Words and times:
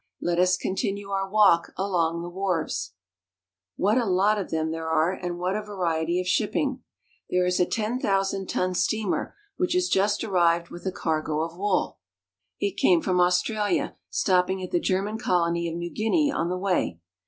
Let 0.19 0.39
us 0.39 0.57
continue 0.57 1.09
our 1.11 1.29
walk 1.29 1.73
along 1.77 2.23
the 2.23 2.29
wharves. 2.31 2.93
What 3.75 3.99
a 3.99 4.05
lot 4.07 4.39
of 4.39 4.49
them 4.49 4.71
there 4.71 4.89
are, 4.89 5.11
and 5.13 5.37
what 5.37 5.55
a 5.55 5.61
variety 5.61 6.19
of 6.19 6.25
shipping! 6.27 6.81
There 7.29 7.45
is 7.45 7.59
a 7.59 7.67
ten 7.67 7.99
thousand 7.99 8.49
ton 8.49 8.73
steamer 8.73 9.35
which 9.57 9.73
has 9.73 9.87
just 9.87 10.23
arrived 10.23 10.69
with 10.69 10.87
a 10.87 10.91
cargo 10.91 11.41
of 11.41 11.55
wool; 11.55 11.99
it 12.59 12.77
came 12.77 13.03
from 13.03 13.21
Australia, 13.21 13.95
stopping 14.09 14.63
at 14.63 14.71
the 14.71 14.79
German 14.79 15.19
colony 15.19 15.69
of 15.69 15.75
New 15.75 15.91
Guinea 15.93 16.31
on 16.31 16.49
the 16.49 16.57
way. 16.57 16.99